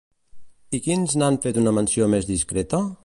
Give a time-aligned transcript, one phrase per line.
[0.77, 2.81] I quins n'han fet una menció més discreta?